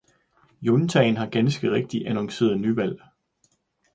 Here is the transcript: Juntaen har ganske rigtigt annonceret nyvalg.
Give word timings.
Juntaen 0.61 1.17
har 1.17 1.29
ganske 1.29 1.71
rigtigt 1.71 2.07
annonceret 2.07 2.59
nyvalg. 2.59 3.01